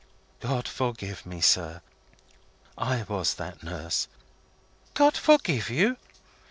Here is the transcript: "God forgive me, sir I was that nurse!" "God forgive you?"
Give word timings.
"God 0.39 0.67
forgive 0.67 1.27
me, 1.27 1.41
sir 1.41 1.83
I 2.75 3.03
was 3.03 3.35
that 3.35 3.61
nurse!" 3.61 4.07
"God 4.95 5.15
forgive 5.15 5.69
you?" 5.69 5.97